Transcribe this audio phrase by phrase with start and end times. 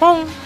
[0.00, 0.45] Bye.